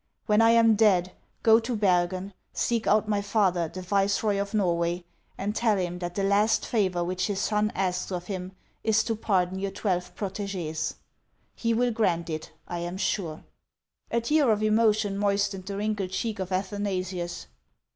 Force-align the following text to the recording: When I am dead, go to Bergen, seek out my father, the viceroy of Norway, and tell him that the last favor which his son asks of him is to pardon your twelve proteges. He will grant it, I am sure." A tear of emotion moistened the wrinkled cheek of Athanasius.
When 0.25 0.41
I 0.41 0.49
am 0.49 0.73
dead, 0.73 1.11
go 1.43 1.59
to 1.59 1.75
Bergen, 1.75 2.33
seek 2.53 2.87
out 2.87 3.07
my 3.07 3.21
father, 3.21 3.67
the 3.67 3.83
viceroy 3.83 4.39
of 4.41 4.55
Norway, 4.55 5.03
and 5.37 5.55
tell 5.55 5.77
him 5.77 5.99
that 5.99 6.15
the 6.15 6.23
last 6.23 6.65
favor 6.65 7.03
which 7.03 7.27
his 7.27 7.39
son 7.39 7.71
asks 7.75 8.11
of 8.11 8.25
him 8.25 8.53
is 8.83 9.03
to 9.03 9.15
pardon 9.15 9.59
your 9.59 9.69
twelve 9.69 10.15
proteges. 10.15 10.95
He 11.53 11.75
will 11.75 11.91
grant 11.91 12.31
it, 12.31 12.51
I 12.67 12.79
am 12.79 12.97
sure." 12.97 13.43
A 14.09 14.21
tear 14.21 14.51
of 14.51 14.63
emotion 14.63 15.19
moistened 15.19 15.67
the 15.67 15.77
wrinkled 15.77 16.09
cheek 16.09 16.39
of 16.39 16.51
Athanasius. 16.51 17.45